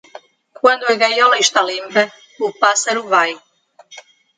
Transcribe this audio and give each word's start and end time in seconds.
Quando 0.61 0.85
a 0.87 0.95
gaiola 1.01 1.37
está 1.45 1.61
limpa, 1.71 2.03
o 2.45 2.49
pássaro 2.61 3.01
vai. 3.13 3.31